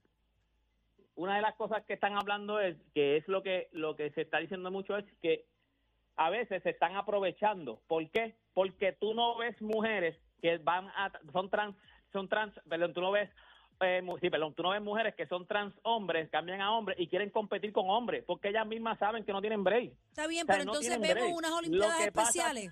una 1.15 1.35
de 1.35 1.41
las 1.41 1.55
cosas 1.55 1.83
que 1.85 1.93
están 1.93 2.15
hablando 2.17 2.59
es 2.59 2.77
que 2.93 3.17
es 3.17 3.27
lo 3.27 3.43
que 3.43 3.69
lo 3.73 3.95
que 3.95 4.09
se 4.11 4.21
está 4.21 4.39
diciendo 4.39 4.71
mucho 4.71 4.97
es 4.97 5.05
que 5.21 5.45
a 6.15 6.29
veces 6.29 6.63
se 6.63 6.69
están 6.71 6.95
aprovechando. 6.95 7.81
¿Por 7.87 8.09
qué? 8.11 8.35
Porque 8.53 8.93
tú 8.93 9.13
no 9.13 9.37
ves 9.37 9.59
mujeres 9.61 10.17
que 10.41 10.57
van 10.59 10.87
a 10.89 11.11
son 11.31 11.49
trans 11.49 11.75
son 12.11 12.27
trans, 12.27 12.53
perdón, 12.67 12.93
tú 12.93 13.01
no 13.01 13.11
ves 13.11 13.29
eh, 13.81 14.01
sí, 14.21 14.29
perdón, 14.29 14.53
tú 14.55 14.63
no 14.63 14.69
ves 14.71 14.81
mujeres 14.81 15.13
que 15.15 15.25
son 15.27 15.45
trans 15.47 15.73
hombres, 15.83 16.29
cambian 16.31 16.61
a 16.61 16.71
hombres 16.77 16.97
y 16.99 17.07
quieren 17.07 17.29
competir 17.29 17.71
con 17.73 17.89
hombres, 17.89 18.23
porque 18.25 18.49
ellas 18.49 18.65
mismas 18.67 18.97
saben 18.99 19.23
que 19.25 19.31
no 19.31 19.41
tienen 19.41 19.63
break. 19.63 19.93
Está 20.09 20.27
bien, 20.27 20.43
O 20.43 20.45
sea, 20.45 20.53
pero 20.55 20.65
no 20.65 20.71
entonces 20.73 20.99
vemos 20.99 21.15
break. 21.23 21.35
unas 21.37 21.51
Olimpiadas 21.51 21.97
que 22.05 22.11
pasa- 22.11 22.29
especiales. 22.29 22.71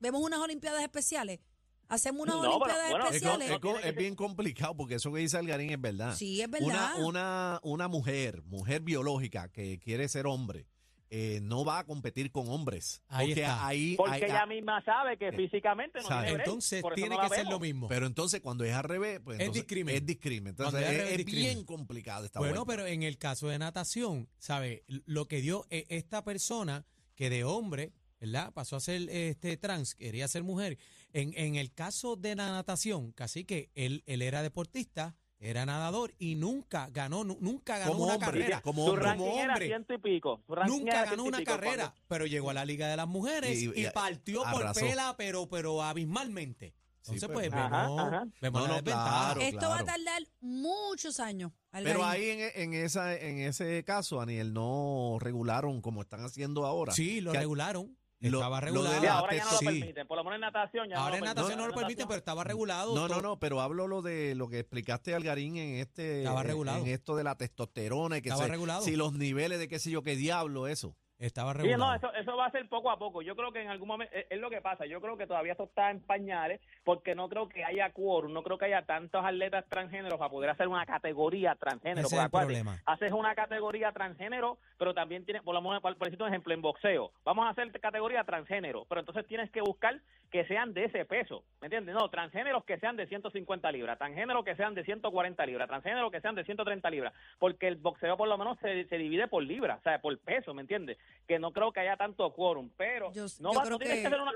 Vemos 0.00 0.22
unas 0.22 0.40
Olimpiadas 0.40 0.82
especiales. 0.82 1.40
Hacemos 1.88 2.22
unas 2.22 2.36
No, 2.36 2.40
pero 2.42 2.52
Olimpiadas 2.54 2.90
bueno, 2.90 3.04
Es, 3.06 3.10
co- 3.10 3.16
especiales. 3.16 3.50
es 3.50 3.74
es 3.78 3.82
ser- 3.82 3.94
bien 3.96 4.14
complicado 4.14 4.76
porque 4.76 4.94
eso 4.94 5.12
que 5.12 5.18
dice 5.20 5.36
Algarín 5.38 5.70
es 5.70 5.80
verdad. 5.80 6.14
Sí, 6.14 6.40
es 6.40 6.46
Una, 6.48 6.58
verdad. 6.60 6.94
una, 7.04 7.60
una 7.64 7.88
mujer, 7.88 8.42
mujer 8.44 8.80
biológica 8.82 9.48
que 9.48 9.78
quiere 9.80 10.06
ser 10.08 10.26
hombre, 10.26 10.66
eh, 11.10 11.40
no 11.42 11.64
va 11.64 11.80
a 11.80 11.84
competir 11.84 12.30
con 12.30 12.48
hombres. 12.48 13.02
Ahí 13.08 13.28
porque 13.28 13.40
está. 13.42 13.66
ahí, 13.66 13.96
Porque 13.96 14.12
ahí- 14.14 14.22
ella 14.24 14.46
misma 14.46 14.80
sabe 14.84 15.16
que 15.18 15.28
Eh, 15.28 15.32
físicamente 15.36 16.00
no 16.00 16.06
sabe. 16.08 16.28
tiene. 16.28 16.42
Entonces 16.44 16.84
tiene 16.94 17.16
no 17.16 17.20
que 17.22 17.28
ser 17.34 17.46
lo 17.46 17.58
mismo. 17.58 17.88
Pero 17.88 18.06
entonces 18.06 18.40
cuando 18.40 18.62
es 18.64 18.72
al 18.72 18.84
revés, 18.84 19.20
pues 19.24 19.40
Es 19.40 19.52
discrimen. 19.52 19.94
Es 19.96 20.06
discrimen. 20.06 20.50
Entonces 20.50 20.72
Cuando 20.72 20.78
es 20.80 20.88
al 20.88 20.94
es, 20.94 20.98
revés, 21.00 21.12
es 21.12 21.26
discrimen. 21.26 21.52
bien 21.54 21.64
complicado 21.64 22.24
esta 22.24 22.38
Bueno, 22.38 22.64
vuelta. 22.64 22.82
pero 22.82 22.86
en 22.86 23.02
el 23.02 23.18
caso 23.18 23.48
de 23.48 23.58
natación, 23.58 24.28
¿sabe? 24.38 24.84
Lo 24.86 25.26
que 25.26 25.40
dio 25.40 25.66
eh, 25.70 25.86
esta 25.88 26.22
persona 26.22 26.86
que 27.16 27.28
de 27.28 27.42
hombre, 27.44 27.92
¿verdad? 28.20 28.52
Pasó 28.52 28.76
a 28.76 28.80
ser 28.80 29.08
este 29.10 29.56
trans, 29.56 29.94
quería 29.96 30.28
ser 30.28 30.42
mujer. 30.44 30.78
En, 31.12 31.32
en 31.36 31.56
el 31.56 31.72
caso 31.74 32.14
de 32.16 32.36
la 32.36 32.50
natación, 32.52 33.10
casi 33.12 33.44
que 33.44 33.70
él, 33.74 34.04
él 34.06 34.22
era 34.22 34.42
deportista, 34.42 35.16
era 35.40 35.64
nadador 35.64 36.12
y 36.18 36.34
nunca 36.34 36.88
ganó, 36.92 37.24
nu- 37.24 37.38
nunca 37.40 37.78
ganó 37.78 37.92
Como 37.92 38.04
una 38.04 38.14
hombre, 38.14 38.26
carrera. 38.26 38.60
como 38.60 38.84
hombre. 38.84 39.04
ranking 39.04 39.24
Como 39.24 39.38
era 39.40 39.52
hombre. 39.54 39.66
ciento 39.66 39.94
y 39.94 39.98
pico. 39.98 40.42
Nunca 40.66 40.92
era 41.00 41.10
ganó 41.10 41.24
una 41.24 41.38
pico. 41.38 41.50
carrera, 41.52 41.84
Cuando- 41.86 41.94
pero 42.08 42.26
llegó 42.26 42.50
a 42.50 42.54
la 42.54 42.64
Liga 42.66 42.88
de 42.88 42.96
las 42.96 43.08
Mujeres 43.08 43.58
Y- 43.60 43.70
y, 43.74 43.86
y- 43.86 43.90
partió 43.90 44.44
arrasó. 44.46 44.80
por 44.80 44.88
pela, 44.88 45.14
pero, 45.16 45.48
pero 45.48 45.82
abismalmente. 45.82 46.74
Sí, 47.02 47.12
Entonces, 47.14 47.30
pues, 47.32 47.48
pues, 47.48 47.62
Ajá, 47.62 47.82
vemos, 47.84 48.00
ajá. 48.00 48.26
vemos 48.42 48.60
No, 48.60 48.66
la 48.66 48.68
no, 48.68 48.82
desventaja. 48.82 49.24
claro. 49.32 49.40
Esto 49.40 49.68
va 49.70 49.78
a 49.78 49.84
tardar 49.86 50.22
muchos 50.40 51.18
años. 51.18 51.52
Pero 51.72 52.04
ahí 52.04 52.28
en, 52.28 52.50
en 52.54 52.74
esa, 52.74 53.16
en 53.16 53.38
ese 53.40 53.82
caso, 53.84 54.20
Aniel, 54.20 54.52
no 54.52 55.16
regularon 55.18 55.80
como 55.80 56.02
están 56.02 56.22
haciendo 56.22 56.66
ahora. 56.66 56.92
Sí, 56.92 57.22
lo 57.22 57.32
Que- 57.32 57.38
regularon. 57.38 57.96
Lo- 58.28 58.38
estaba 58.38 58.60
lo 58.60 58.82
de 58.82 58.90
regulado. 58.90 59.18
Ahora 59.18 59.34
ya 59.36 59.44
no 59.46 59.50
lo 59.52 59.58
sí. 59.58 59.64
permiten. 59.64 60.06
Por 60.06 60.16
lo 60.18 60.24
menos 60.24 60.34
en 60.36 60.40
natación 60.42 60.88
ya 60.90 60.96
Ahora 60.96 61.14
en 61.14 61.20
no 61.20 61.26
lo 61.26 61.34
natación 61.34 61.58
no 61.58 61.66
lo 61.68 61.74
permiten. 61.74 62.06
pero 62.06 62.18
estaba 62.18 62.44
regulado. 62.44 62.94
No, 62.94 63.08
no, 63.08 63.20
no, 63.22 63.38
pero 63.38 63.60
hablo 63.62 63.86
lo 63.88 64.02
de 64.02 64.34
lo 64.34 64.48
que 64.48 64.58
explicaste 64.58 65.14
Algarín 65.14 65.56
en 65.56 65.76
este 65.76 66.18
Estaba 66.18 66.42
regulado. 66.42 66.78
en 66.80 66.88
esto 66.88 67.16
de 67.16 67.24
la 67.24 67.36
testosterona 67.36 68.18
y 68.18 68.22
que 68.22 68.28
Estaba 68.28 68.44
se- 68.44 68.50
regulado. 68.50 68.82
si 68.84 68.96
los 68.96 69.14
niveles 69.14 69.58
de 69.58 69.68
qué 69.68 69.78
sé 69.78 69.90
yo 69.90 70.02
qué 70.02 70.16
diablo 70.16 70.66
eso. 70.66 70.96
Estaba 71.26 71.52
Sí, 71.52 71.58
regulado. 71.58 71.84
no, 71.84 71.94
eso, 71.94 72.14
eso 72.14 72.36
va 72.36 72.46
a 72.46 72.50
ser 72.50 72.68
poco 72.68 72.90
a 72.90 72.98
poco. 72.98 73.22
Yo 73.22 73.36
creo 73.36 73.52
que 73.52 73.60
en 73.62 73.68
algún 73.68 73.88
momento, 73.88 74.14
es, 74.14 74.26
es 74.30 74.38
lo 74.40 74.50
que 74.50 74.60
pasa, 74.60 74.86
yo 74.86 75.00
creo 75.00 75.16
que 75.16 75.26
todavía 75.26 75.52
esto 75.52 75.64
está 75.64 75.90
en 75.90 76.00
pañales 76.00 76.60
porque 76.84 77.14
no 77.14 77.28
creo 77.28 77.48
que 77.48 77.64
haya 77.64 77.90
quórum, 77.92 78.32
no 78.32 78.42
creo 78.42 78.58
que 78.58 78.66
haya 78.66 78.82
tantos 78.82 79.24
atletas 79.24 79.64
transgéneros 79.68 80.18
para 80.18 80.30
poder 80.30 80.50
hacer 80.50 80.68
una 80.68 80.86
categoría 80.86 81.54
transgénero. 81.54 82.06
Ese 82.06 82.16
es 82.16 82.22
el 82.22 82.30
problema. 82.30 82.78
Haces 82.86 83.12
una 83.12 83.34
categoría 83.34 83.92
transgénero, 83.92 84.58
pero 84.78 84.94
también 84.94 85.24
tienes, 85.24 85.42
por 85.42 85.54
lo 85.54 85.62
menos, 85.62 85.80
por, 85.80 85.96
por 85.96 86.08
ejemplo, 86.08 86.54
en 86.54 86.62
boxeo, 86.62 87.12
vamos 87.24 87.46
a 87.46 87.50
hacer 87.50 87.70
categoría 87.80 88.24
transgénero, 88.24 88.86
pero 88.88 89.00
entonces 89.00 89.26
tienes 89.26 89.50
que 89.50 89.60
buscar 89.60 90.00
que 90.30 90.44
sean 90.46 90.72
de 90.74 90.84
ese 90.84 91.04
peso, 91.04 91.42
¿me 91.60 91.66
entiendes? 91.66 91.94
No, 91.94 92.08
transgéneros 92.08 92.64
que 92.64 92.78
sean 92.78 92.96
de 92.96 93.06
150 93.08 93.72
libras, 93.72 93.98
transgéneros 93.98 94.44
que 94.44 94.54
sean 94.54 94.74
de 94.74 94.84
140 94.84 95.44
libras, 95.46 95.66
transgéneros 95.68 96.12
que 96.12 96.20
sean 96.20 96.36
de 96.36 96.44
130 96.44 96.88
libras, 96.90 97.12
porque 97.40 97.66
el 97.66 97.76
boxeo 97.76 98.16
por 98.16 98.28
lo 98.28 98.38
menos 98.38 98.56
se, 98.60 98.84
se 98.84 98.96
divide 98.96 99.26
por 99.26 99.42
libra, 99.42 99.76
o 99.76 99.82
sea, 99.82 100.00
por 100.00 100.16
peso, 100.20 100.54
¿me 100.54 100.62
entiendes? 100.62 100.98
Que 101.26 101.38
no 101.38 101.52
creo 101.52 101.72
que 101.72 101.80
haya 101.80 101.96
tanto 101.96 102.32
quórum, 102.32 102.70
pero 102.76 103.12
Yo- 103.12 103.26
no, 103.40 103.52
yo 103.52 103.58
va- 103.58 103.64
creo 103.64 103.70
no 103.72 103.78
tienes 103.78 103.96
que 103.96 104.00
que 104.02 104.06
hacer 104.08 104.20
una... 104.20 104.32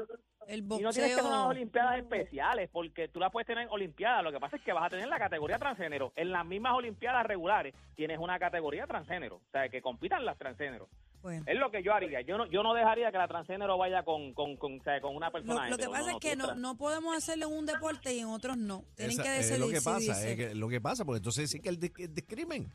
El 0.47 0.59
Y 0.59 0.63
no 0.63 0.77
tienes 0.93 0.95
que 0.95 1.13
hacer 1.15 1.25
unas 1.25 1.47
olimpiadas 1.47 1.97
especiales, 1.99 2.69
porque 2.71 3.09
tú 3.09 3.19
las 3.19 3.33
puedes 3.33 3.47
tener 3.47 3.65
en 3.65 3.71
olimpiadas. 3.71 4.23
Lo 4.23 4.31
que 4.31 4.39
pasa 4.39 4.57
es 4.57 4.63
que 4.63 4.75
vas 4.75 4.85
a 4.85 4.91
tener 4.91 5.09
la 5.09 5.19
categoría 5.19 5.59
transgénero. 5.59 6.13
En 6.17 6.31
las 6.33 6.45
mismas 6.45 6.75
olimpiadas 6.75 7.25
regulares 7.27 7.75
tienes 7.97 8.19
una 8.19 8.39
categoría 8.39 8.87
transgénero. 8.87 9.37
O 9.37 9.51
sea, 9.53 9.71
que 9.71 9.81
compitan 9.81 10.25
las 10.27 10.37
transgénero. 10.37 10.87
Bueno. 11.23 11.43
Es 11.49 11.59
lo 11.59 11.71
que 11.71 11.83
yo 11.83 11.95
haría. 11.95 12.21
Yo 12.21 12.37
no 12.37 12.45
yo 12.45 12.63
no 12.63 12.75
dejaría 12.75 13.11
que 13.11 13.17
la 13.17 13.27
transgénero 13.27 13.79
vaya 13.79 14.03
con, 14.03 14.35
con, 14.35 14.59
con, 14.59 14.79
o 14.79 14.83
sea, 14.83 15.01
con 15.01 15.17
una 15.17 15.29
Lo, 15.29 15.33
persona. 15.33 15.71
lo 15.71 15.77
que 15.79 15.83
hetero. 15.85 15.93
pasa 15.93 16.11
es 16.13 16.17
que 16.19 16.37
no, 16.37 16.55
no 16.57 16.77
podemos 16.77 17.17
hacerlo 17.17 17.47
en 17.47 17.53
un 17.55 17.65
deporte 17.65 18.13
y 18.13 18.19
en 18.19 18.27
otros 18.27 18.59
no. 18.59 18.85
Tienen 18.97 19.13
Esa- 19.15 19.23
que 19.23 19.31
es 19.39 19.49
decidir. 19.49 19.61
lo 19.61 19.69
que 19.69 19.81
pasa, 19.81 20.29
es 20.29 20.37
que- 20.37 20.55
lo 20.55 20.69
que 20.69 20.81
pasa, 20.83 21.07
porque 21.07 21.17
entonces 21.17 21.51
sí 21.51 21.61
que 21.61 21.71
el, 21.71 21.79
el 22.01 22.15
discrimen. 22.15 22.71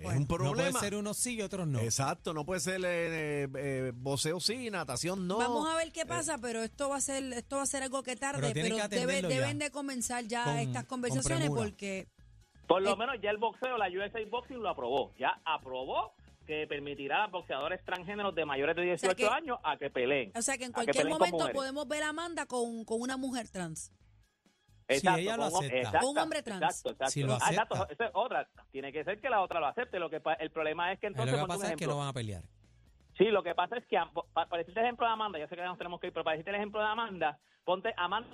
Es 0.00 0.06
un 0.06 0.20
no 0.22 0.26
puede 0.26 0.38
problema. 0.44 0.80
ser 0.80 0.94
unos 0.94 1.16
sí 1.16 1.34
y 1.36 1.42
otros 1.42 1.66
no. 1.66 1.78
Exacto, 1.80 2.32
no 2.34 2.44
puede 2.44 2.60
ser 2.60 2.80
eh, 2.84 3.48
eh, 3.56 3.92
voceo 3.94 4.40
sí, 4.40 4.70
natación 4.70 5.26
no. 5.26 5.38
Vamos 5.38 5.68
a 5.68 5.76
ver 5.76 5.92
qué 5.92 6.04
pasa, 6.06 6.38
pero 6.38 6.62
esto 6.62 6.88
va 6.88 6.96
a 6.96 7.00
ser 7.00 7.22
esto 7.32 7.56
va 7.56 7.62
a 7.62 7.66
ser 7.66 7.82
algo 7.82 8.02
que 8.02 8.16
tarde, 8.16 8.40
Pero 8.52 8.76
que 8.88 8.88
debe- 8.96 9.22
deben 9.22 9.58
de 9.58 9.70
comenzar 9.70 10.24
ya 10.24 10.44
Con- 10.44 10.58
estas 10.58 10.84
con 10.84 11.00
conversaciones 11.00 11.48
porque 11.48 12.08
Por 12.66 12.82
lo 12.82 12.92
eh, 12.92 12.96
menos 12.96 13.16
ya 13.22 13.30
el 13.30 13.38
boxeo, 13.38 13.76
la 13.78 13.86
USA 13.88 14.18
Boxing 14.30 14.58
lo 14.58 14.68
aprobó. 14.68 15.12
Ya 15.18 15.40
aprobó 15.44 16.12
que 16.46 16.66
permitirá 16.68 17.24
a 17.24 17.26
boxeadores 17.28 17.84
transgéneros 17.84 18.34
de 18.34 18.44
mayores 18.44 18.76
de 18.76 18.82
18 18.82 19.16
que- 19.16 19.26
años 19.26 19.58
a 19.64 19.76
que 19.76 19.90
peleen. 19.90 20.30
o 20.36 20.42
sea 20.42 20.56
que 20.58 20.64
en 20.64 20.70
que 20.70 20.74
cualquier 20.74 21.08
momento 21.08 21.48
podemos 21.52 21.88
ver 21.88 22.02
a 22.04 22.10
Amanda 22.10 22.46
con, 22.46 22.84
con 22.84 23.00
una 23.00 23.16
mujer 23.16 23.48
trans. 23.48 23.90
Si 24.88 25.08
ella 25.08 25.36
lo 25.36 25.44
acepta. 25.44 25.76
exacto, 25.76 26.10
Un 26.10 26.18
hombre 26.18 26.42
trans. 26.42 26.62
Exacto, 26.62 26.90
exacto. 26.90 27.10
Si 27.10 27.22
lo 27.22 27.34
Ah, 27.34 27.48
exacto, 27.50 27.88
esa 27.90 28.04
es 28.06 28.10
otra. 28.14 28.48
Tiene 28.70 28.92
que 28.92 29.04
ser 29.04 29.20
que 29.20 29.28
la 29.28 29.40
otra 29.42 29.60
lo 29.60 29.66
acepte. 29.66 29.98
Lo 29.98 30.08
que 30.10 30.20
el 30.38 30.50
problema 30.50 30.92
es 30.92 31.00
que 31.00 31.08
entonces 31.08 31.32
lo 31.32 31.42
que 31.42 31.48
pasa 31.48 31.54
es 31.64 31.68
que 31.70 31.74
ejemplo. 31.84 31.94
no 31.94 31.98
van 31.98 32.08
a 32.08 32.12
pelear. 32.12 32.42
Sí, 33.18 33.24
lo 33.24 33.42
que 33.42 33.54
pasa 33.54 33.78
es 33.78 33.86
que, 33.86 33.98
para 34.34 34.58
decirte 34.58 34.78
el 34.80 34.86
ejemplo 34.86 35.06
de 35.06 35.12
Amanda, 35.12 35.38
yo 35.38 35.46
sé 35.48 35.54
que 35.56 35.62
ya 35.62 35.68
nos 35.68 35.78
tenemos 35.78 35.98
que 36.00 36.08
ir, 36.08 36.12
pero 36.12 36.22
para 36.22 36.34
decirte 36.34 36.50
el 36.50 36.56
ejemplo 36.56 36.80
de 36.80 36.86
Amanda, 36.86 37.38
ponte 37.64 37.94
Amanda, 37.96 38.28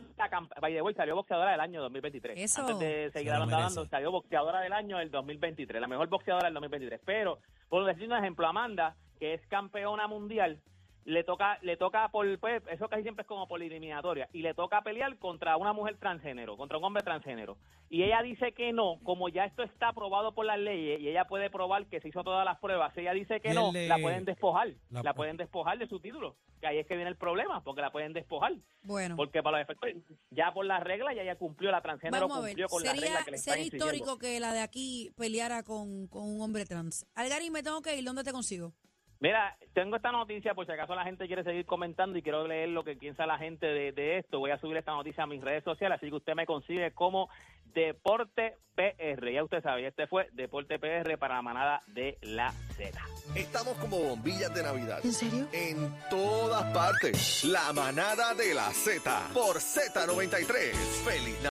by 0.60 0.74
the 0.74 0.82
way, 0.82 0.92
salió 0.94 1.14
boxeadora 1.14 1.52
del 1.52 1.60
año 1.60 1.80
2023. 1.82 2.36
Eso. 2.38 2.62
Antes 2.62 2.78
de 2.80 3.04
Se 3.12 3.18
seguir 3.20 3.32
hablando, 3.32 3.86
salió 3.86 4.10
boxeadora 4.10 4.60
del 4.60 4.72
año 4.72 4.98
del 4.98 5.10
2023, 5.12 5.80
la 5.80 5.86
mejor 5.86 6.08
boxeadora 6.08 6.46
del 6.46 6.54
2023. 6.54 7.00
Pero, 7.04 7.38
por 7.68 7.84
decir 7.84 8.10
un 8.10 8.16
ejemplo, 8.18 8.46
Amanda, 8.48 8.96
que 9.20 9.34
es 9.34 9.46
campeona 9.46 10.08
mundial, 10.08 10.60
le 11.04 11.24
toca, 11.24 11.58
le 11.62 11.76
toca 11.76 12.08
por, 12.10 12.38
pues, 12.38 12.62
eso 12.70 12.88
casi 12.88 13.02
siempre 13.02 13.22
es 13.22 13.28
como 13.28 13.48
por 13.48 13.60
eliminatoria, 13.62 14.28
y 14.32 14.42
le 14.42 14.54
toca 14.54 14.82
pelear 14.82 15.16
contra 15.18 15.56
una 15.56 15.72
mujer 15.72 15.96
transgénero, 15.98 16.56
contra 16.56 16.78
un 16.78 16.84
hombre 16.84 17.02
transgénero. 17.02 17.56
Y 17.90 18.02
ella 18.04 18.22
dice 18.22 18.52
que 18.52 18.72
no, 18.72 18.98
como 19.02 19.28
ya 19.28 19.44
esto 19.44 19.62
está 19.62 19.88
aprobado 19.88 20.32
por 20.34 20.46
las 20.46 20.58
leyes, 20.58 21.00
y 21.00 21.08
ella 21.08 21.24
puede 21.26 21.50
probar 21.50 21.86
que 21.86 22.00
se 22.00 22.08
hizo 22.08 22.22
todas 22.22 22.44
las 22.44 22.58
pruebas, 22.60 22.96
ella 22.96 23.12
dice 23.12 23.40
que 23.40 23.52
no, 23.52 23.72
le- 23.72 23.88
la 23.88 23.98
pueden 23.98 24.24
despojar, 24.24 24.68
la- 24.90 25.02
la, 25.02 25.14
pueden 25.14 25.36
despojar 25.36 25.76
de 25.78 25.86
su 25.88 25.98
título, 26.00 26.36
que 26.60 26.66
ahí 26.68 26.78
es 26.78 26.86
que 26.86 26.94
viene 26.94 27.10
el 27.10 27.16
problema, 27.16 27.62
porque 27.64 27.80
la 27.82 27.90
pueden 27.90 28.12
despojar, 28.12 28.52
Bueno, 28.84 29.16
porque 29.16 29.42
para 29.42 29.58
los 29.58 29.68
efectos, 29.68 29.90
ya 30.30 30.52
por 30.52 30.64
las 30.64 30.82
reglas 30.82 31.14
ya 31.16 31.22
ella 31.22 31.36
cumplió, 31.36 31.70
la 31.70 31.82
transgénero 31.82 32.28
vamos 32.28 32.38
a 32.38 32.40
ver. 32.42 32.50
cumplió 32.50 32.68
con 32.68 32.82
las 32.84 32.98
reglas 33.00 33.24
que 33.24 33.30
le 33.32 33.38
sería 33.38 33.64
histórico 33.64 34.18
que 34.18 34.38
la 34.40 34.52
de 34.52 34.60
aquí 34.60 35.10
peleara 35.16 35.62
con, 35.64 36.06
con 36.06 36.22
un 36.24 36.40
hombre 36.40 36.64
trans. 36.64 37.04
Algarín, 37.14 37.52
me 37.52 37.62
tengo 37.62 37.82
que 37.82 37.96
ir. 37.96 38.04
¿Dónde 38.04 38.22
te 38.24 38.32
consigo? 38.32 38.72
Mira, 39.22 39.56
tengo 39.72 39.94
esta 39.94 40.10
noticia 40.10 40.52
por 40.52 40.66
si 40.66 40.72
acaso 40.72 40.96
la 40.96 41.04
gente 41.04 41.28
quiere 41.28 41.44
seguir 41.44 41.64
comentando 41.64 42.18
y 42.18 42.22
quiero 42.22 42.44
leer 42.44 42.70
lo 42.70 42.82
que 42.82 42.96
piensa 42.96 43.24
la 43.24 43.38
gente 43.38 43.66
de, 43.66 43.92
de 43.92 44.18
esto. 44.18 44.40
Voy 44.40 44.50
a 44.50 44.58
subir 44.58 44.76
esta 44.76 44.90
noticia 44.90 45.22
a 45.22 45.28
mis 45.28 45.40
redes 45.40 45.62
sociales, 45.62 45.98
así 45.98 46.08
que 46.10 46.16
usted 46.16 46.34
me 46.34 46.44
consigue 46.44 46.90
como 46.90 47.28
Deporte 47.72 48.56
PR. 48.74 49.32
Ya 49.32 49.44
usted 49.44 49.62
sabe, 49.62 49.86
este 49.86 50.08
fue 50.08 50.28
Deporte 50.32 50.80
PR 50.80 51.16
para 51.18 51.36
la 51.36 51.42
manada 51.42 51.82
de 51.86 52.18
la 52.22 52.50
Z. 52.76 53.00
Estamos 53.36 53.74
como 53.78 53.96
bombillas 53.98 54.52
de 54.54 54.64
Navidad. 54.64 54.98
¿En 55.04 55.12
serio? 55.12 55.46
En 55.52 55.94
todas 56.10 56.64
partes. 56.74 57.44
La 57.44 57.72
manada 57.72 58.34
de 58.34 58.54
la 58.54 58.72
Z. 58.72 59.30
Por 59.32 59.58
Z93. 59.58 60.72
Feliz 61.04 61.40
Navidad. 61.40 61.40